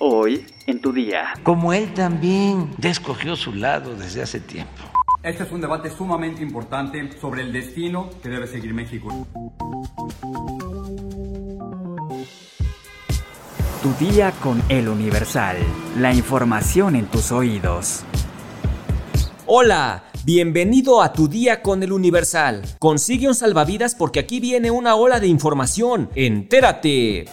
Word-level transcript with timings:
Hoy, 0.00 0.46
en 0.68 0.80
tu 0.80 0.92
día. 0.92 1.34
Como 1.42 1.72
él 1.72 1.92
también 1.92 2.70
ya 2.78 2.88
escogió 2.88 3.34
su 3.34 3.52
lado 3.52 3.96
desde 3.96 4.22
hace 4.22 4.38
tiempo. 4.38 4.70
Este 5.24 5.42
es 5.42 5.50
un 5.50 5.60
debate 5.60 5.90
sumamente 5.90 6.40
importante 6.40 7.10
sobre 7.20 7.42
el 7.42 7.52
destino 7.52 8.08
que 8.22 8.28
debe 8.28 8.46
seguir 8.46 8.72
México. 8.74 9.26
Tu 13.82 13.92
día 14.04 14.30
con 14.40 14.62
el 14.68 14.88
Universal. 14.88 15.56
La 15.96 16.14
información 16.14 16.94
en 16.94 17.06
tus 17.06 17.32
oídos. 17.32 18.04
Hola, 19.46 20.04
bienvenido 20.24 21.02
a 21.02 21.12
tu 21.12 21.26
día 21.26 21.60
con 21.60 21.82
el 21.82 21.90
Universal. 21.90 22.62
Consigue 22.78 23.26
un 23.26 23.34
salvavidas 23.34 23.96
porque 23.96 24.20
aquí 24.20 24.38
viene 24.38 24.70
una 24.70 24.94
ola 24.94 25.18
de 25.18 25.26
información. 25.26 26.08
Entérate. 26.14 27.24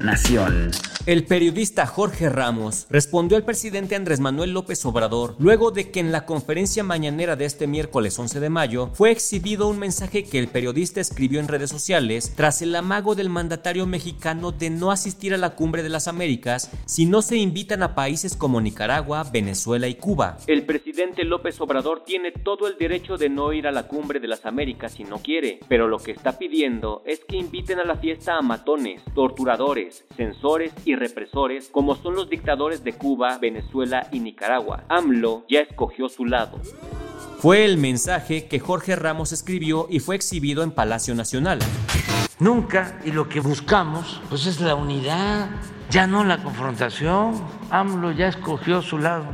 Nación. 0.00 0.70
El 1.06 1.24
periodista 1.24 1.86
Jorge 1.86 2.28
Ramos 2.28 2.86
respondió 2.90 3.36
al 3.36 3.44
presidente 3.44 3.96
Andrés 3.96 4.20
Manuel 4.20 4.52
López 4.52 4.84
Obrador 4.84 5.34
luego 5.38 5.70
de 5.70 5.90
que 5.90 6.00
en 6.00 6.12
la 6.12 6.24
conferencia 6.24 6.84
mañanera 6.84 7.34
de 7.34 7.46
este 7.46 7.66
miércoles 7.66 8.18
11 8.18 8.38
de 8.38 8.50
mayo 8.50 8.90
fue 8.92 9.10
exhibido 9.10 9.68
un 9.68 9.78
mensaje 9.78 10.24
que 10.24 10.38
el 10.38 10.48
periodista 10.48 11.00
escribió 11.00 11.40
en 11.40 11.48
redes 11.48 11.70
sociales 11.70 12.32
tras 12.36 12.62
el 12.62 12.76
amago 12.76 13.14
del 13.14 13.28
mandatario 13.28 13.86
mexicano 13.86 14.52
de 14.52 14.70
no 14.70 14.92
asistir 14.92 15.34
a 15.34 15.38
la 15.38 15.56
cumbre 15.56 15.82
de 15.82 15.88
las 15.88 16.08
Américas 16.08 16.70
si 16.84 17.06
no 17.06 17.22
se 17.22 17.36
invitan 17.38 17.82
a 17.82 17.94
países 17.94 18.36
como 18.36 18.60
Nicaragua, 18.60 19.24
Venezuela 19.32 19.88
y 19.88 19.94
Cuba. 19.94 20.36
El 20.46 20.64
presidente 20.64 21.24
López 21.24 21.60
Obrador 21.60 22.04
tiene 22.04 22.32
todo 22.32 22.68
el 22.68 22.76
derecho 22.76 23.16
de 23.16 23.30
no 23.30 23.52
ir 23.52 23.66
a 23.66 23.72
la 23.72 23.88
cumbre 23.88 24.20
de 24.20 24.28
las 24.28 24.44
Américas 24.46 24.92
si 24.92 25.04
no 25.04 25.18
quiere, 25.18 25.58
pero 25.68 25.88
lo 25.88 25.98
que 25.98 26.12
está 26.12 26.38
pidiendo 26.38 27.02
es 27.04 27.20
que 27.26 27.36
inviten 27.36 27.80
a 27.80 27.84
la 27.84 27.96
fiesta 27.96 28.36
a 28.36 28.42
matones, 28.42 29.02
torturadores, 29.14 29.87
censores 30.16 30.72
y 30.84 30.94
represores 30.96 31.68
como 31.68 31.96
son 31.96 32.14
los 32.14 32.30
dictadores 32.30 32.84
de 32.84 32.92
Cuba, 32.92 33.38
Venezuela 33.38 34.08
y 34.12 34.20
Nicaragua. 34.20 34.84
AMLO 34.88 35.44
ya 35.48 35.60
escogió 35.60 36.08
su 36.08 36.24
lado. 36.24 36.60
Fue 37.38 37.64
el 37.64 37.78
mensaje 37.78 38.46
que 38.46 38.58
Jorge 38.58 38.96
Ramos 38.96 39.32
escribió 39.32 39.86
y 39.88 40.00
fue 40.00 40.16
exhibido 40.16 40.62
en 40.62 40.72
Palacio 40.72 41.14
Nacional. 41.14 41.60
Nunca, 42.40 43.00
y 43.04 43.12
lo 43.12 43.28
que 43.28 43.40
buscamos, 43.40 44.20
pues 44.28 44.46
es 44.46 44.60
la 44.60 44.74
unidad, 44.74 45.48
ya 45.90 46.06
no 46.06 46.24
la 46.24 46.42
confrontación. 46.42 47.40
AMLO 47.70 48.12
ya 48.12 48.28
escogió 48.28 48.82
su 48.82 48.98
lado, 48.98 49.26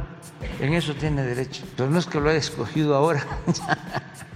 en 0.61 0.75
eso 0.75 0.95
tiene 0.95 1.23
derecho, 1.23 1.65
pero 1.77 1.91
no 1.91 1.99
es 1.99 2.07
que 2.07 2.21
lo 2.21 2.29
haya 2.29 2.39
escogido 2.39 2.95
ahora, 2.95 3.27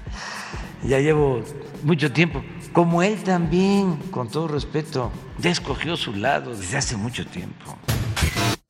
ya 0.85 1.01
llevo 1.01 1.43
mucho 1.83 2.13
tiempo, 2.13 2.43
como 2.73 3.03
él 3.03 3.23
también, 3.23 3.97
con 4.11 4.29
todo 4.29 4.49
respeto, 4.49 5.11
ya 5.39 5.51
escogió 5.51 5.97
su 5.97 6.15
lado 6.15 6.55
desde 6.55 6.77
hace 6.77 6.97
mucho 6.97 7.27
tiempo. 7.27 7.77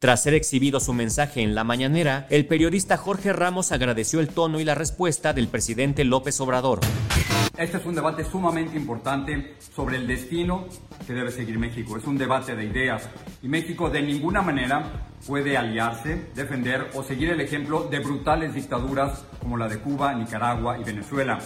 Tras 0.01 0.23
ser 0.23 0.35
exhibido 0.35 0.79
su 0.79 0.93
mensaje 0.93 1.43
en 1.43 1.57
la 1.57 1.65
mañanera, 1.65 2.29
el 2.31 2.47
periodista 2.47 2.97
Jorge 2.97 3.33
Ramos 3.33 3.73
agradeció 3.73 4.21
el 4.21 4.29
tono 4.29 4.61
y 4.61 4.65
la 4.65 4.77
respuesta 4.77 5.33
del 5.33 5.49
presidente 5.49 6.05
López 6.05 6.41
Obrador. 6.41 6.81
Este 7.57 7.79
es 7.79 7.85
un 7.85 7.97
debate 7.97 8.25
sumamente 8.25 8.77
importante 8.77 9.57
sobre 9.75 9.97
el 9.97 10.07
destino 10.07 10.67
que 11.05 11.13
debe 11.13 11.33
seguir 11.33 11.59
México. 11.59 11.97
Es 11.97 12.05
un 12.05 12.17
debate 12.17 12.55
de 12.55 12.65
ideas 12.67 13.09
y 13.43 13.49
México 13.49 13.91
de 13.91 14.01
ninguna 14.01 14.41
manera 14.41 15.09
puede 15.27 15.57
aliarse, 15.57 16.29
defender 16.37 16.89
o 16.95 17.03
seguir 17.03 17.31
el 17.31 17.41
ejemplo 17.41 17.89
de 17.91 17.99
brutales 17.99 18.55
dictaduras 18.55 19.25
como 19.41 19.57
la 19.57 19.67
de 19.67 19.81
Cuba, 19.81 20.15
Nicaragua 20.15 20.79
y 20.79 20.85
Venezuela. 20.85 21.41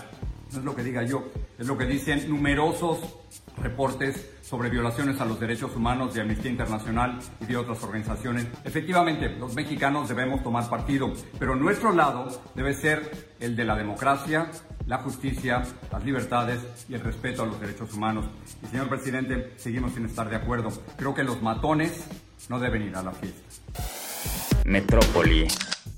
No 0.53 0.59
es 0.59 0.65
lo 0.65 0.77
que 0.77 0.83
diga 0.83 1.03
yo, 1.03 1.25
es 1.59 1.67
lo 1.67 1.79
que 1.79 1.87
dicen 1.87 2.29
numerosos 2.29 2.99
reportes 3.57 4.31
sobre 4.43 4.69
violaciones 4.69 5.19
a 5.21 5.25
los 5.25 5.41
derechos 5.41 5.75
humanos 5.75 6.13
de 6.13 6.21
Amnistía 6.21 6.51
Internacional 6.51 7.19
y 7.41 7.47
de 7.47 7.57
otras 7.57 7.83
organizaciones. 7.83 8.47
Efectivamente, 8.65 9.31
los 9.31 9.55
mexicanos 9.55 10.11
debemos 10.11 10.43
tomar 10.43 10.69
partido, 10.69 11.11
pero 11.39 11.57
nuestro 11.57 11.93
lado 11.93 12.29
debe 12.55 12.75
ser 12.75 13.33
el 13.41 13.57
de 13.57 13.65
la 13.65 13.77
democracia, 13.77 14.51
la 14.87 14.99
justicia, 14.99 15.63
las 15.91 16.05
libertades 16.05 16.61
y 16.87 16.95
el 16.95 17.01
respeto 17.01 17.45
a 17.45 17.47
los 17.47 17.59
derechos 17.59 17.95
humanos. 17.95 18.27
Y 18.63 18.67
señor 18.67 18.91
presidente, 18.91 19.55
seguimos 19.57 19.95
sin 19.95 20.05
estar 20.05 20.29
de 20.29 20.37
acuerdo. 20.37 20.71
Creo 20.99 21.15
que 21.15 21.25
los 21.25 21.41
matones 21.41 22.05
no 22.51 22.59
deben 22.59 22.83
ir 22.83 22.97
a 22.97 23.03
la 23.03 23.13
fiesta. 23.13 23.41
Metrópoli. 24.67 25.49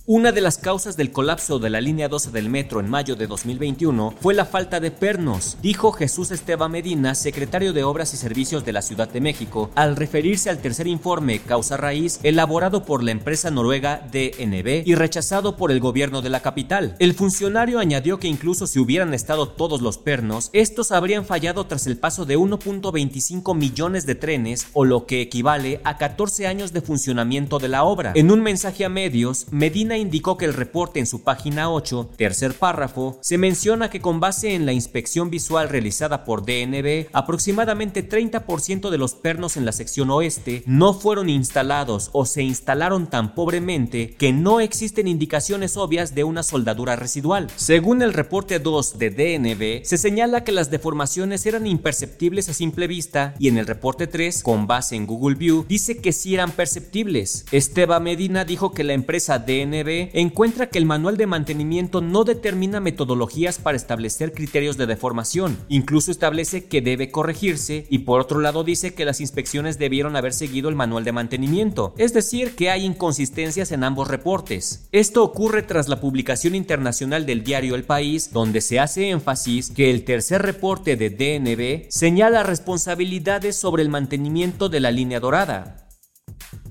Una 0.07 0.33
de 0.33 0.43
las 0.43 0.59
causas 0.59 0.99
del 0.99 1.13
colapso 1.13 1.59
de 1.59 1.71
la 1.71 1.81
línea 1.81 2.11
12 2.11 2.31
del 2.31 2.51
metro 2.51 2.79
en 2.79 2.91
mayo 2.91 3.17
de 3.17 3.27
2021 3.27 4.13
fue 4.21 4.35
la 4.35 4.45
falta 4.45 4.79
de 4.79 4.91
pernos, 4.91 5.57
dijo 5.63 5.93
Jesús 5.93 6.31
Esteban 6.31 6.73
Medina, 6.73 7.15
secretario 7.15 7.73
de 7.73 7.85
Obras 7.85 8.13
y 8.13 8.19
Servicios 8.19 8.67
de 8.67 8.75
la 8.75 8.83
Ciudad 8.83 9.09
de 9.09 9.23
México, 9.23 9.71
al 9.75 9.97
referirse 9.97 10.51
al 10.51 10.59
tercer 10.59 10.89
informe 10.89 11.39
Causa 11.39 11.79
Raíz 11.79 12.21
elaborado 12.23 12.85
por 12.85 13.03
la 13.03 13.13
empresa 13.13 13.51
noruega 13.51 14.07
DNB 14.13 14.87
y 14.87 14.95
rechazado 14.95 15.57
por 15.57 15.73
el 15.73 15.81
gobierno 15.81 16.21
de 16.21 16.29
la 16.29 16.43
capital. 16.43 16.97
El 16.99 17.15
funcionario 17.15 17.79
añadió 17.79 18.19
que 18.19 18.29
incluso 18.29 18.67
si 18.67 18.81
hubieran 18.81 19.15
estado 19.15 19.49
todos 19.49 19.81
los 19.81 19.97
pernos, 19.97 20.51
estos 20.53 20.93
habrían 20.93 21.25
fallado 21.25 21.65
tras 21.65 21.87
el 21.87 21.97
paso 21.97 22.27
de 22.27 22.37
1.25 22.37 23.57
millones 23.57 24.05
de 24.05 24.17
trenes 24.17 24.67
o 24.75 24.85
lo 24.85 25.07
que 25.07 25.23
equivale 25.23 25.81
a 25.83 25.97
14 25.97 26.47
años 26.47 26.75
de 26.75 26.83
funcionamiento 26.83 27.59
de 27.59 27.69
la 27.69 27.85
obra. 27.85 28.13
En 28.15 28.31
un 28.31 28.43
mensaje 28.43 28.85
a 28.85 28.91
medios, 28.91 29.47
Medina 29.51 29.94
indicó 29.99 30.37
que 30.37 30.45
el 30.45 30.55
reporte 30.55 31.01
en 31.01 31.07
su 31.07 31.23
página 31.23 31.71
8, 31.71 32.11
tercer 32.17 32.55
párrafo, 32.55 33.19
se 33.23 33.39
menciona 33.39 33.91
que 33.91 34.01
con 34.01 34.21
base 34.21 34.55
en 34.55 34.67
la 34.67 34.73
inspección 34.73 35.31
visual 35.31 35.69
realizada 35.69 36.25
por 36.25 36.45
DNB, 36.45 37.09
aproximadamente 37.13 38.09
30% 38.09 38.91
de 38.91 38.99
los 38.99 39.15
pernos 39.15 39.57
en 39.57 39.65
la 39.65 39.73
sección 39.73 40.11
oeste 40.11 40.63
no 40.67 40.95
fueron 40.95 41.29
instalados 41.29 42.11
o 42.13 42.27
se 42.27 42.43
instalaron 42.43 43.09
tan 43.09 43.35
pobremente 43.35 44.15
que 44.17 44.33
no 44.33 44.61
existen 44.61 45.09
indicaciones 45.09 45.77
obvias 45.77 46.15
de 46.15 46.25
una 46.25 46.43
soldadura 46.43 46.97
residual. 46.97 47.49
Según 47.57 48.03
el 48.03 48.13
reporte 48.13 48.59
2 48.59 48.99
de 48.99 49.11
DNB, 49.11 49.85
se 49.85 49.99
señala 49.99 50.45
que 50.45 50.53
las 50.53 50.71
deformaciones 50.71 51.47
eran 51.47 51.67
imperceptibles 51.67 52.49
a 52.49 52.55
simple 52.55 52.87
vista 52.87 53.35
y 53.39 53.49
en 53.49 53.59
el 53.59 53.67
reporte 53.67 54.07
3, 54.07 54.43
con 54.43 54.67
base 54.67 54.97
en 54.97 55.07
Google 55.07 55.37
View, 55.37 55.65
dice 55.69 55.99
que 55.99 56.13
sí 56.13 56.35
eran 56.35 56.51
perceptibles. 56.51 57.45
Esteban 57.53 58.03
Medina 58.03 58.45
dijo 58.45 58.73
que 58.73 58.85
la 58.85 58.93
empresa 58.93 59.39
DNB 59.39 59.84
encuentra 60.15 60.69
que 60.69 60.79
el 60.79 60.87
manual 60.87 61.17
de 61.17 61.27
mantenimiento 61.27 62.01
no 62.01 62.25
determina 62.25 62.81
metodologías 62.81 63.59
para 63.59 63.77
establecer 63.77 64.33
criterios 64.33 64.77
de 64.77 64.87
deformación, 64.87 65.59
incluso 65.69 66.11
establece 66.11 66.67
que 66.67 66.81
debe 66.81 67.11
corregirse 67.11 67.87
y 67.91 68.01
por 68.01 68.21
otro 68.21 68.41
lado 68.41 68.65
dice 68.65 68.95
que 68.95 69.05
las 69.05 69.21
inspecciones 69.21 69.79
debieron 69.79 70.17
haber 70.17 70.33
seguido 70.33 70.69
el 70.69 70.75
manual 70.75 71.05
de 71.05 71.13
mantenimiento, 71.13 71.95
es 71.99 72.13
decir, 72.13 72.55
que 72.57 72.71
hay 72.71 72.85
inconsistencias 72.85 73.73
en 73.73 73.85
ambos 73.85 74.09
reportes. 74.09 74.89
Esto 74.93 75.23
ocurre 75.23 75.63
tras 75.63 75.89
la 75.89 76.01
publicación 76.01 76.55
internacional 76.55 77.27
del 77.27 77.45
diario 77.45 77.75
El 77.75 77.85
País, 77.85 78.33
donde 78.33 78.61
se 78.61 78.81
hace 78.81 79.11
énfasis 79.11 79.71
que 79.71 79.91
el 79.91 80.05
tercer 80.05 80.43
reporte 80.43 80.97
de 80.97 81.11
DNB 81.11 81.87
señala 81.91 82.43
responsabilidades 82.43 83.57
sobre 83.57 83.83
el 83.83 83.89
mantenimiento 83.89 84.69
de 84.69 84.81
la 84.81 84.91
línea 84.91 85.21
dorada. 85.21 85.84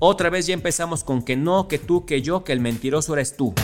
Otra 0.00 0.28
vez 0.28 0.46
ya 0.46 0.54
empezamos 0.54 1.04
con 1.04 1.22
que 1.22 1.36
no, 1.36 1.68
que 1.68 1.78
tú, 1.78 2.04
que 2.04 2.20
yo, 2.20 2.42
que 2.42 2.52
el 2.52 2.60
mentiroso 2.60 3.14
eres 3.14 3.36
tú. 3.36 3.54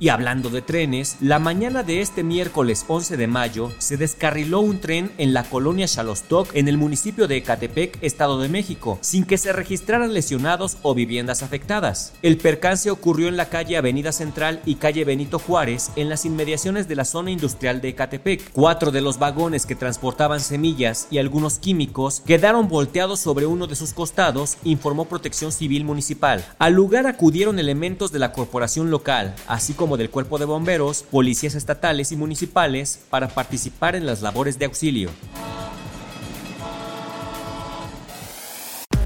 Y 0.00 0.10
hablando 0.10 0.48
de 0.48 0.62
trenes, 0.62 1.16
la 1.20 1.40
mañana 1.40 1.82
de 1.82 2.00
este 2.00 2.22
miércoles 2.22 2.84
11 2.86 3.16
de 3.16 3.26
mayo 3.26 3.72
se 3.78 3.96
descarriló 3.96 4.60
un 4.60 4.78
tren 4.78 5.10
en 5.18 5.34
la 5.34 5.42
colonia 5.42 5.88
Xalostoc 5.88 6.54
en 6.54 6.68
el 6.68 6.78
municipio 6.78 7.26
de 7.26 7.38
Ecatepec, 7.38 7.98
Estado 8.00 8.38
de 8.38 8.48
México, 8.48 8.98
sin 9.00 9.24
que 9.24 9.38
se 9.38 9.52
registraran 9.52 10.14
lesionados 10.14 10.78
o 10.82 10.94
viviendas 10.94 11.42
afectadas. 11.42 12.12
El 12.22 12.36
percance 12.36 12.92
ocurrió 12.92 13.26
en 13.26 13.36
la 13.36 13.48
calle 13.48 13.76
Avenida 13.76 14.12
Central 14.12 14.60
y 14.64 14.76
calle 14.76 15.04
Benito 15.04 15.40
Juárez, 15.40 15.90
en 15.96 16.08
las 16.08 16.24
inmediaciones 16.24 16.86
de 16.86 16.94
la 16.94 17.04
zona 17.04 17.32
industrial 17.32 17.80
de 17.80 17.88
Ecatepec. 17.88 18.52
Cuatro 18.52 18.92
de 18.92 19.00
los 19.00 19.18
vagones 19.18 19.66
que 19.66 19.74
transportaban 19.74 20.40
semillas 20.40 21.08
y 21.10 21.18
algunos 21.18 21.58
químicos 21.58 22.22
quedaron 22.24 22.68
volteados 22.68 23.18
sobre 23.18 23.46
uno 23.46 23.66
de 23.66 23.74
sus 23.74 23.92
costados, 23.92 24.58
informó 24.62 25.06
Protección 25.06 25.50
Civil 25.50 25.84
Municipal. 25.84 26.46
Al 26.58 26.74
lugar 26.74 27.06
acudieron 27.08 27.58
elementos 27.58 28.12
de 28.12 28.20
la 28.20 28.32
corporación 28.32 28.90
local, 28.90 29.34
así 29.58 29.74
como 29.74 29.96
del 29.96 30.08
cuerpo 30.08 30.38
de 30.38 30.44
bomberos, 30.44 31.02
policías 31.02 31.56
estatales 31.56 32.12
y 32.12 32.16
municipales 32.16 33.00
para 33.10 33.28
participar 33.28 33.96
en 33.96 34.06
las 34.06 34.22
labores 34.22 34.58
de 34.58 34.66
auxilio. 34.66 35.10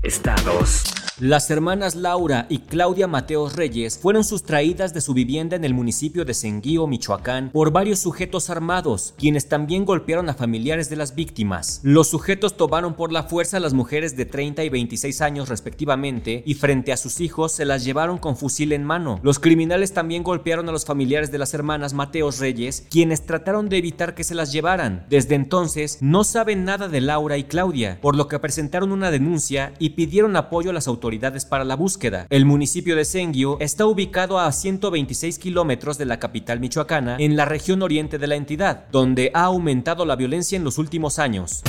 Estados. 0.03 1.02
Las 1.23 1.53
hermanas 1.53 1.95
Laura 1.95 2.47
y 2.49 2.59
Claudia 2.59 3.07
Mateos 3.07 3.55
Reyes 3.55 3.97
fueron 3.97 4.25
sustraídas 4.25 4.93
de 4.93 5.01
su 5.01 5.15
vivienda 5.15 5.55
en 5.55 5.65
el 5.65 5.73
municipio 5.73 6.25
de 6.25 6.35
Senguío, 6.35 6.89
Michoacán, 6.89 7.51
por 7.53 7.71
varios 7.71 8.01
sujetos 8.01 8.51
armados, 8.51 9.15
quienes 9.17 9.49
también 9.49 9.85
golpearon 9.85 10.29
a 10.29 10.35
familiares 10.35 10.91
de 10.91 10.97
las 10.97 11.15
víctimas. 11.15 11.81
Los 11.85 12.09
sujetos 12.09 12.57
tomaron 12.57 12.95
por 12.95 13.13
la 13.13 13.23
fuerza 13.23 13.59
a 13.59 13.61
las 13.61 13.73
mujeres 13.73 14.17
de 14.17 14.25
30 14.25 14.65
y 14.65 14.69
26 14.69 15.21
años 15.21 15.49
respectivamente 15.49 16.43
y 16.45 16.55
frente 16.55 16.93
a 16.93 16.97
sus 16.97 17.21
hijos 17.21 17.53
se 17.53 17.67
las 17.67 17.85
llevaron 17.85 18.19
con 18.19 18.37
fusil 18.37 18.73
en 18.73 18.83
mano. 18.83 19.21
Los 19.23 19.39
criminales 19.39 19.93
también 19.95 20.25
golpearon 20.25 20.69
a 20.69 20.73
los 20.73 20.85
familiares 20.85 21.31
de 21.31 21.39
las 21.39 21.55
hermanas 21.55 21.95
Mateos 21.95 22.41
Reyes, 22.41 22.85
quienes 22.91 23.27
trataron 23.27 23.69
de 23.69 23.79
evitar 23.79 24.17
que 24.17 24.25
se 24.25 24.35
las 24.35 24.51
llevaran. 24.51 25.07
Desde 25.09 25.37
entonces 25.37 25.99
no 26.01 26.25
saben 26.25 26.65
nada 26.65 26.89
de 26.89 27.01
Laura 27.01 27.39
y 27.39 27.45
Claudia, 27.45 28.01
por 28.03 28.17
lo 28.17 28.27
que 28.27 28.41
presentaron 28.41 28.91
una 28.91 29.13
denuncia 29.13 29.73
y 29.79 29.91
pidieron 29.91 30.35
apoyo 30.35 30.71
a 30.71 30.73
las 30.73 30.89
autoridades 30.89 31.12
autoridades 31.13 31.45
para 31.45 31.65
la 31.65 31.77
búsqueda. 31.77 32.27
El 32.31 32.47
municipio 32.47 32.97
de 32.97 33.05
Senguio 33.05 33.59
está 33.61 33.85
ubicado 33.85 34.39
a 34.39 34.51
126 34.51 35.39
kilómetros 35.39 35.99
de 35.99 36.07
la 36.07 36.19
capital 36.19 36.59
michoacana 36.59 37.17
en 37.19 37.37
la 37.37 37.45
región 37.45 37.83
oriente 37.83 38.19
de 38.19 38.27
la 38.27 38.37
entidad, 38.37 38.87
donde 38.91 39.31
ha 39.35 39.45
aumentado 39.45 40.07
la 40.07 40.17
violencia 40.17 40.57
en 40.57 40.65
los 40.65 40.79
últimos 40.79 41.19
años. 41.19 41.63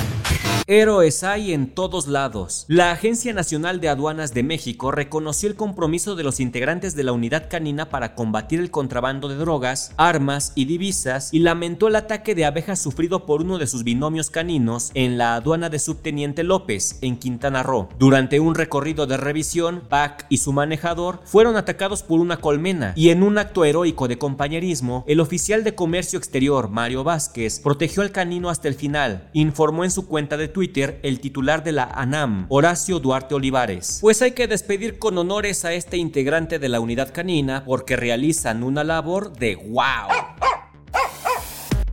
Héroes 0.67 1.25
hay 1.25 1.51
en 1.51 1.67
todos 1.67 2.07
lados. 2.07 2.63
La 2.69 2.91
Agencia 2.91 3.33
Nacional 3.33 3.81
de 3.81 3.89
Aduanas 3.89 4.33
de 4.33 4.43
México 4.43 4.91
reconoció 4.91 5.49
el 5.49 5.55
compromiso 5.55 6.15
de 6.15 6.23
los 6.23 6.39
integrantes 6.39 6.95
de 6.95 7.03
la 7.03 7.11
unidad 7.11 7.49
canina 7.49 7.89
para 7.89 8.15
combatir 8.15 8.61
el 8.61 8.71
contrabando 8.71 9.27
de 9.27 9.35
drogas, 9.35 9.91
armas 9.97 10.53
y 10.55 10.63
divisas 10.63 11.33
y 11.33 11.39
lamentó 11.39 11.89
el 11.89 11.97
ataque 11.97 12.33
de 12.33 12.45
abejas 12.45 12.79
sufrido 12.79 13.25
por 13.25 13.41
uno 13.41 13.57
de 13.57 13.67
sus 13.67 13.83
binomios 13.83 14.29
caninos 14.29 14.91
en 14.93 15.17
la 15.17 15.35
aduana 15.35 15.69
de 15.69 15.79
Subteniente 15.79 16.43
López, 16.43 16.97
en 17.01 17.17
Quintana 17.17 17.61
Roo. 17.61 17.89
Durante 17.99 18.39
un 18.39 18.55
recorrido 18.55 19.05
de 19.05 19.17
revisión, 19.23 19.83
Pac 19.89 20.25
y 20.29 20.37
su 20.37 20.53
manejador 20.53 21.21
fueron 21.23 21.55
atacados 21.55 22.03
por 22.03 22.19
una 22.19 22.37
colmena 22.37 22.93
y 22.95 23.09
en 23.09 23.23
un 23.23 23.37
acto 23.37 23.65
heroico 23.65 24.07
de 24.07 24.17
compañerismo, 24.17 25.03
el 25.07 25.19
oficial 25.19 25.63
de 25.63 25.75
comercio 25.75 26.19
exterior, 26.19 26.69
Mario 26.69 27.03
Vázquez, 27.03 27.59
protegió 27.59 28.03
al 28.03 28.11
canino 28.11 28.49
hasta 28.49 28.67
el 28.67 28.75
final, 28.75 29.29
informó 29.33 29.83
en 29.83 29.91
su 29.91 30.07
cuenta 30.07 30.37
de 30.37 30.47
Twitter 30.47 30.99
el 31.03 31.19
titular 31.19 31.63
de 31.63 31.71
la 31.71 31.85
ANAM, 31.85 32.45
Horacio 32.49 32.99
Duarte 32.99 33.35
Olivares. 33.35 33.99
Pues 34.01 34.21
hay 34.21 34.31
que 34.31 34.47
despedir 34.47 34.99
con 34.99 35.17
honores 35.17 35.65
a 35.65 35.73
este 35.73 35.97
integrante 35.97 36.59
de 36.59 36.69
la 36.69 36.79
unidad 36.79 37.13
canina 37.13 37.63
porque 37.65 37.95
realizan 37.95 38.63
una 38.63 38.83
labor 38.83 39.33
de 39.33 39.55
wow. 39.55 40.09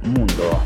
Mundo. 0.03 0.62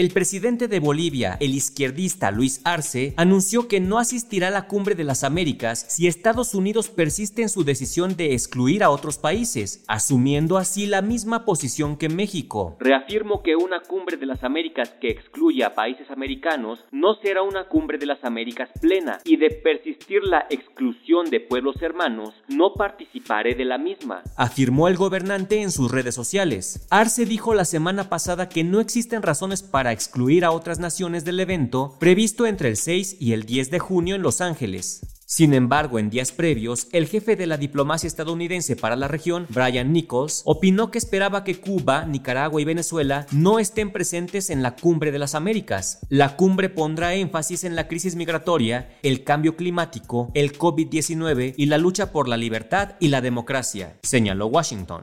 El 0.00 0.12
presidente 0.12 0.66
de 0.66 0.80
Bolivia, 0.80 1.36
el 1.40 1.54
izquierdista 1.54 2.30
Luis 2.30 2.62
Arce, 2.64 3.12
anunció 3.18 3.68
que 3.68 3.80
no 3.80 3.98
asistirá 3.98 4.48
a 4.48 4.50
la 4.50 4.66
cumbre 4.66 4.94
de 4.94 5.04
las 5.04 5.24
Américas 5.24 5.84
si 5.90 6.06
Estados 6.06 6.54
Unidos 6.54 6.88
persiste 6.88 7.42
en 7.42 7.50
su 7.50 7.64
decisión 7.64 8.16
de 8.16 8.32
excluir 8.32 8.82
a 8.82 8.88
otros 8.88 9.18
países, 9.18 9.84
asumiendo 9.88 10.56
así 10.56 10.86
la 10.86 11.02
misma 11.02 11.44
posición 11.44 11.98
que 11.98 12.08
México. 12.08 12.78
Reafirmo 12.80 13.42
que 13.42 13.56
una 13.56 13.80
cumbre 13.80 14.16
de 14.16 14.24
las 14.24 14.42
Américas 14.42 14.88
que 15.02 15.10
excluya 15.10 15.66
a 15.66 15.74
países 15.74 16.10
americanos 16.10 16.82
no 16.92 17.16
será 17.16 17.42
una 17.42 17.68
cumbre 17.68 17.98
de 17.98 18.06
las 18.06 18.24
Américas 18.24 18.70
plena 18.80 19.18
y 19.26 19.36
de 19.36 19.50
persistir 19.50 20.22
la 20.24 20.46
exclusión 20.48 21.28
de 21.28 21.40
pueblos 21.40 21.76
hermanos, 21.82 22.32
no 22.48 22.72
participaré 22.72 23.54
de 23.54 23.66
la 23.66 23.76
misma, 23.76 24.22
afirmó 24.38 24.88
el 24.88 24.96
gobernante 24.96 25.60
en 25.60 25.70
sus 25.70 25.90
redes 25.90 26.14
sociales. 26.14 26.86
Arce 26.88 27.26
dijo 27.26 27.52
la 27.52 27.66
semana 27.66 28.08
pasada 28.08 28.48
que 28.48 28.64
no 28.64 28.80
existen 28.80 29.20
razones 29.20 29.62
para 29.62 29.89
excluir 29.92 30.44
a 30.44 30.50
otras 30.50 30.78
naciones 30.78 31.24
del 31.24 31.40
evento 31.40 31.96
previsto 31.98 32.46
entre 32.46 32.68
el 32.68 32.76
6 32.76 33.16
y 33.20 33.32
el 33.32 33.44
10 33.44 33.70
de 33.70 33.78
junio 33.78 34.14
en 34.14 34.22
Los 34.22 34.40
Ángeles. 34.40 35.00
Sin 35.32 35.54
embargo, 35.54 36.00
en 36.00 36.10
días 36.10 36.32
previos, 36.32 36.88
el 36.90 37.06
jefe 37.06 37.36
de 37.36 37.46
la 37.46 37.56
diplomacia 37.56 38.08
estadounidense 38.08 38.74
para 38.74 38.96
la 38.96 39.06
región, 39.06 39.46
Brian 39.48 39.92
Nichols, 39.92 40.42
opinó 40.44 40.90
que 40.90 40.98
esperaba 40.98 41.44
que 41.44 41.60
Cuba, 41.60 42.04
Nicaragua 42.04 42.60
y 42.60 42.64
Venezuela 42.64 43.26
no 43.30 43.60
estén 43.60 43.92
presentes 43.92 44.50
en 44.50 44.64
la 44.64 44.74
cumbre 44.74 45.12
de 45.12 45.20
las 45.20 45.36
Américas. 45.36 46.00
La 46.08 46.34
cumbre 46.34 46.68
pondrá 46.68 47.14
énfasis 47.14 47.62
en 47.62 47.76
la 47.76 47.86
crisis 47.86 48.16
migratoria, 48.16 48.98
el 49.04 49.22
cambio 49.22 49.54
climático, 49.54 50.32
el 50.34 50.58
COVID-19 50.58 51.54
y 51.56 51.66
la 51.66 51.78
lucha 51.78 52.10
por 52.10 52.26
la 52.26 52.36
libertad 52.36 52.96
y 52.98 53.06
la 53.06 53.20
democracia, 53.20 54.00
señaló 54.02 54.48
Washington. 54.48 55.02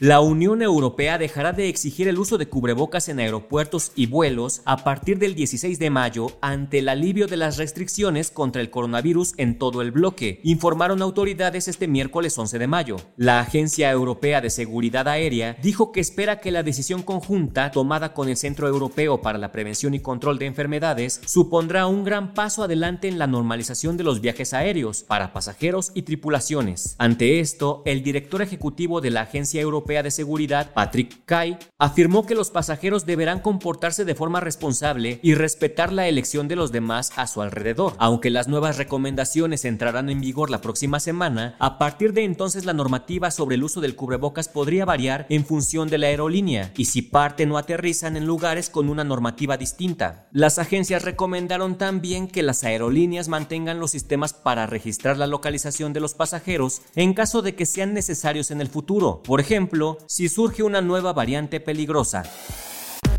La 0.00 0.20
Unión 0.20 0.60
Europea 0.60 1.18
dejará 1.18 1.52
de 1.52 1.68
exigir 1.68 2.08
el 2.08 2.18
uso 2.18 2.36
de 2.36 2.48
cubrebocas 2.48 3.08
en 3.08 3.20
aeropuertos 3.20 3.92
y 3.94 4.06
vuelos 4.06 4.60
a 4.64 4.84
partir 4.84 5.18
del 5.18 5.34
16 5.34 5.78
de 5.78 5.88
mayo 5.88 6.26
ante 6.42 6.80
el 6.80 6.88
alivio 6.88 7.26
de 7.26 7.36
las 7.36 7.56
restricciones 7.58 8.30
contra 8.30 8.60
el 8.60 8.70
coronavirus 8.70 9.34
en 9.38 9.56
todo 9.56 9.82
el 9.82 9.92
bloque, 9.92 10.40
informaron 10.42 11.00
autoridades 11.00 11.68
este 11.68 11.88
miércoles 11.88 12.36
11 12.36 12.58
de 12.58 12.66
mayo. 12.66 12.96
La 13.16 13.40
Agencia 13.40 13.90
Europea 13.90 14.40
de 14.40 14.50
Seguridad 14.50 15.08
Aérea 15.08 15.56
dijo 15.62 15.92
que 15.92 16.00
espera 16.00 16.40
que 16.40 16.50
la 16.50 16.62
decisión 16.64 17.02
conjunta 17.02 17.70
tomada 17.70 18.12
con 18.12 18.28
el 18.28 18.36
Centro 18.36 18.68
Europeo 18.68 19.22
para 19.22 19.38
la 19.38 19.52
Prevención 19.52 19.94
y 19.94 20.00
Control 20.00 20.38
de 20.38 20.46
Enfermedades 20.46 21.20
supondrá 21.24 21.86
un 21.86 22.04
gran 22.04 22.34
paso 22.34 22.64
adelante 22.64 23.08
en 23.08 23.18
la 23.18 23.28
normalización 23.28 23.96
de 23.96 24.04
los 24.04 24.20
viajes 24.20 24.54
aéreos 24.54 25.04
para 25.04 25.32
pasajeros 25.32 25.92
y 25.94 26.02
tripulaciones. 26.02 26.96
Ante 26.98 27.40
esto, 27.40 27.82
el 27.86 28.02
director 28.02 28.42
ejecutivo 28.42 29.00
de 29.00 29.10
la 29.10 29.22
Agencia 29.22 29.53
Europea 29.60 30.02
de 30.02 30.10
Seguridad, 30.10 30.72
Patrick 30.72 31.24
Kay, 31.24 31.58
afirmó 31.78 32.26
que 32.26 32.34
los 32.34 32.50
pasajeros 32.50 33.06
deberán 33.06 33.40
comportarse 33.40 34.04
de 34.04 34.14
forma 34.14 34.40
responsable 34.40 35.20
y 35.22 35.34
respetar 35.34 35.92
la 35.92 36.08
elección 36.08 36.48
de 36.48 36.56
los 36.56 36.72
demás 36.72 37.12
a 37.16 37.26
su 37.26 37.42
alrededor. 37.42 37.94
Aunque 37.98 38.30
las 38.30 38.48
nuevas 38.48 38.76
recomendaciones 38.76 39.64
entrarán 39.64 40.10
en 40.10 40.20
vigor 40.20 40.50
la 40.50 40.60
próxima 40.60 41.00
semana, 41.00 41.56
a 41.58 41.78
partir 41.78 42.12
de 42.12 42.24
entonces 42.24 42.64
la 42.64 42.72
normativa 42.72 43.30
sobre 43.30 43.56
el 43.56 43.64
uso 43.64 43.80
del 43.80 43.96
cubrebocas 43.96 44.48
podría 44.48 44.84
variar 44.84 45.26
en 45.28 45.44
función 45.44 45.88
de 45.88 45.98
la 45.98 46.06
aerolínea 46.06 46.72
y 46.76 46.86
si 46.86 47.02
parten 47.02 47.52
o 47.52 47.58
aterrizan 47.58 48.16
en 48.16 48.26
lugares 48.26 48.70
con 48.70 48.88
una 48.88 49.04
normativa 49.04 49.56
distinta. 49.56 50.28
Las 50.32 50.58
agencias 50.58 51.02
recomendaron 51.02 51.76
también 51.76 52.28
que 52.28 52.42
las 52.42 52.64
aerolíneas 52.64 53.28
mantengan 53.28 53.80
los 53.80 53.90
sistemas 53.90 54.32
para 54.32 54.66
registrar 54.66 55.16
la 55.16 55.26
localización 55.26 55.92
de 55.92 56.00
los 56.00 56.14
pasajeros 56.14 56.82
en 56.94 57.14
caso 57.14 57.42
de 57.42 57.54
que 57.54 57.66
sean 57.66 57.94
necesarios 57.94 58.50
en 58.50 58.60
el 58.60 58.68
futuro. 58.68 59.22
Por 59.22 59.40
ejemplo, 59.44 59.98
si 60.06 60.30
surge 60.30 60.62
una 60.62 60.80
nueva 60.80 61.12
variante 61.12 61.60
peligrosa. 61.60 62.22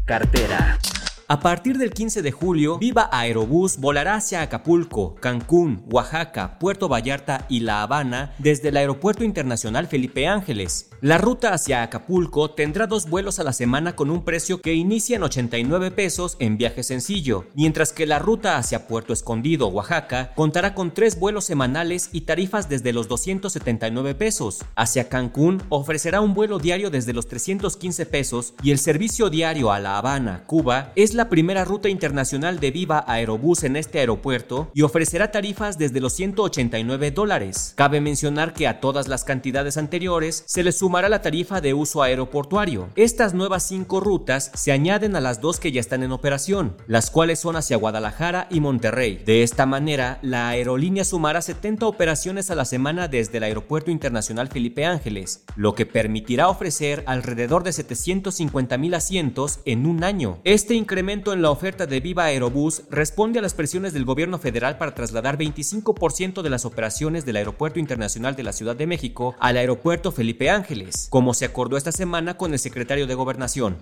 Cartera. 0.06 0.80
A 1.28 1.40
partir 1.40 1.80
del 1.80 1.90
15 1.90 2.22
de 2.22 2.32
julio, 2.32 2.78
Viva 2.78 3.10
Aerobús 3.12 3.78
volará 3.80 4.14
hacia 4.14 4.44
Acapulco, 4.44 5.16
Cancún, 5.16 5.84
Oaxaca, 5.92 6.60
Puerto 6.60 6.88
Vallarta 6.88 7.48
y 7.50 7.62
La 7.62 7.82
Habana 7.82 8.36
desde 8.38 8.70
el 8.70 8.78
Aeropuerto 8.78 9.24
Internacional 9.24 9.88
Felipe 9.88 10.28
Ángeles. 10.28 10.92
La 11.02 11.18
ruta 11.18 11.52
hacia 11.52 11.82
Acapulco 11.82 12.52
tendrá 12.52 12.86
dos 12.86 13.10
vuelos 13.10 13.40
a 13.40 13.44
la 13.44 13.54
semana 13.54 13.96
con 13.96 14.12
un 14.12 14.24
precio 14.24 14.62
que 14.62 14.76
inicia 14.76 15.16
en 15.16 15.24
89 15.24 15.90
pesos 15.90 16.38
en 16.40 16.58
viaje 16.58 16.84
sencillo, 16.84 17.46
mientras 17.56 17.92
que 17.92 18.06
la 18.06 18.20
ruta 18.20 18.58
hacia 18.58 18.88
Puerto 18.88 19.12
Escondido, 19.12 19.68
Oaxaca, 19.70 20.32
contará 20.36 20.76
con 20.76 20.94
tres 20.94 21.20
vuelos 21.20 21.46
semanales 21.46 22.10
y 22.12 22.22
tarifas 22.22 22.70
desde 22.70 22.94
los 22.94 23.08
279 23.08 24.14
pesos. 24.14 24.64
Hacia 24.76 25.10
Cancún 25.10 25.64
ofrecerá 25.70 26.22
un 26.22 26.36
vuelo 26.36 26.60
diario 26.60 26.92
desde 26.92 27.14
los 27.14 27.28
315 27.28 28.06
pesos 28.06 28.54
y 28.62 28.70
el 28.70 28.78
servicio 28.78 29.32
diario 29.32 29.72
a 29.72 29.80
La 29.80 29.98
Habana, 29.98 30.44
Cuba, 30.46 30.92
es 30.96 31.15
la 31.16 31.30
primera 31.30 31.64
ruta 31.64 31.88
internacional 31.88 32.60
de 32.60 32.72
Viva 32.72 33.04
Aerobús 33.08 33.64
en 33.64 33.78
este 33.78 34.00
aeropuerto 34.00 34.70
y 34.74 34.82
ofrecerá 34.82 35.32
tarifas 35.32 35.78
desde 35.78 36.02
los 36.02 36.14
189 36.14 37.12
dólares. 37.12 37.74
Cabe 37.76 38.02
mencionar 38.02 38.54
que 38.54 38.68
a 38.68 38.82
todas 38.82 39.08
las 39.08 39.24
cantidades 39.24 39.78
anteriores 39.78 40.44
se 40.46 40.64
les 40.64 40.78
sumará 40.78 41.08
la 41.08 41.22
tarifa 41.22 41.62
de 41.62 41.74
uso 41.74 42.04
aeroportuario. 42.04 42.90
Estas 42.96 43.34
nuevas 43.34 43.64
cinco 43.64 44.02
rutas 44.02 44.52
se 44.54 44.74
añaden 44.74 45.16
a 45.16 45.22
las 45.22 45.40
dos 45.40 45.60
que 45.60 45.72
ya 45.72 45.80
están 45.80 46.04
en 46.04 46.12
operación, 46.12 46.76
las 46.88 47.10
cuales 47.10 47.40
son 47.40 47.56
hacia 47.56 47.78
Guadalajara 47.78 48.48
y 48.50 48.60
Monterrey. 48.60 49.22
De 49.26 49.44
esta 49.44 49.66
manera, 49.66 50.20
la 50.22 50.50
aerolínea 50.50 51.06
sumará 51.06 51.42
70 51.42 51.86
operaciones 51.86 52.52
a 52.52 52.56
la 52.56 52.66
semana 52.66 53.08
desde 53.08 53.38
el 53.38 53.44
Aeropuerto 53.44 53.90
Internacional 53.90 54.50
Felipe 54.50 54.86
Ángeles, 54.86 55.46
lo 55.56 55.76
que 55.76 55.86
permitirá 55.86 56.50
ofrecer 56.50 57.04
alrededor 57.08 57.64
de 57.64 57.72
750 57.72 58.78
mil 58.78 58.94
asientos 58.94 59.60
en 59.64 59.86
un 59.86 60.04
año. 60.04 60.40
Este 60.44 60.74
incremento 60.74 61.05
en 61.08 61.42
la 61.44 61.52
oferta 61.52 61.86
de 61.86 62.00
Viva 62.00 62.24
Aerobús 62.26 62.82
responde 62.90 63.38
a 63.38 63.42
las 63.42 63.54
presiones 63.54 63.94
del 63.94 64.06
gobierno 64.06 64.40
federal 64.40 64.80
para 64.80 64.96
trasladar 64.96 65.38
25% 65.38 66.42
de 66.42 66.50
las 66.50 66.66
operaciones 66.66 67.26
del 67.26 67.36
Aeropuerto 67.36 67.80
Internacional 67.80 68.36
de 68.36 68.42
la 68.42 68.54
Ciudad 68.54 68.76
de 68.76 68.88
México 68.88 69.36
al 69.40 69.58
Aeropuerto 69.58 70.12
Felipe 70.12 70.50
Ángeles, 70.50 71.08
como 71.12 71.36
se 71.36 71.46
acordó 71.46 71.78
esta 71.78 71.92
semana 71.92 72.38
con 72.38 72.54
el 72.54 72.60
secretario 72.60 73.06
de 73.06 73.14
Gobernación. 73.14 73.78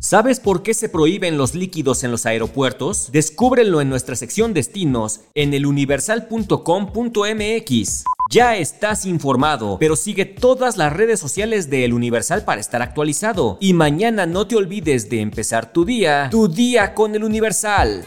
¿Sabes 0.00 0.40
por 0.40 0.62
qué 0.64 0.72
se 0.74 0.88
prohíben 0.88 1.36
los 1.38 1.54
líquidos 1.54 2.02
en 2.02 2.10
los 2.10 2.26
aeropuertos? 2.26 3.12
Descúbrelo 3.12 3.80
en 3.80 3.88
nuestra 3.88 4.16
sección 4.16 4.52
destinos 4.52 5.20
en 5.34 5.54
eluniversal.com.mx. 5.54 8.04
Ya 8.30 8.56
estás 8.56 9.06
informado, 9.06 9.76
pero 9.78 9.94
sigue 9.94 10.24
todas 10.24 10.76
las 10.76 10.92
redes 10.92 11.20
sociales 11.20 11.70
de 11.70 11.84
El 11.84 11.92
Universal 11.92 12.44
para 12.44 12.60
estar 12.60 12.82
actualizado. 12.82 13.58
Y 13.60 13.74
mañana 13.74 14.26
no 14.26 14.48
te 14.48 14.56
olvides 14.56 15.08
de 15.08 15.20
empezar 15.20 15.72
tu 15.72 15.84
día, 15.84 16.26
tu 16.30 16.48
día 16.48 16.94
con 16.94 17.14
El 17.14 17.22
Universal. 17.24 18.04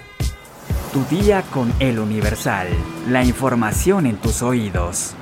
Tu 0.96 1.04
día 1.14 1.42
con 1.52 1.74
El 1.82 2.00
Universal. 2.00 2.70
La 3.10 3.22
información 3.22 4.06
en 4.06 4.16
tus 4.16 4.42
oídos. 4.42 5.14